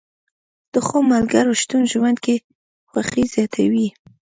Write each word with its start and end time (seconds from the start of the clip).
د 0.73 0.75
ښو 0.87 0.97
ملګرو 1.13 1.59
شتون 1.61 1.83
ژوند 1.93 2.17
کې 2.25 2.35
خوښي 2.89 3.23
زیاتوي 3.33 3.87